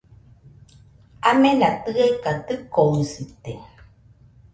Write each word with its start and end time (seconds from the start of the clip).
Amena 1.29 1.69
tɨeka 1.83 2.31
dɨkoɨsite 2.47 3.53